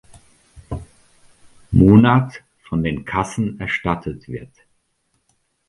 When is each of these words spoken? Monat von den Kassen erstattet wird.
Monat 1.69 2.43
von 2.67 2.81
den 2.81 3.05
Kassen 3.05 3.59
erstattet 3.59 4.27
wird. 4.27 4.49